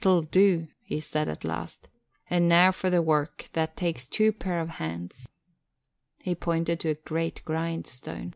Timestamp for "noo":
2.48-2.72